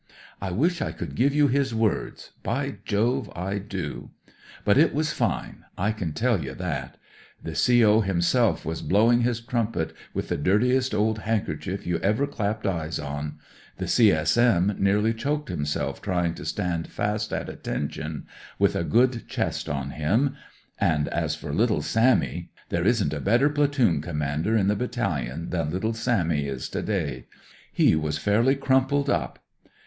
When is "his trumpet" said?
9.21-9.93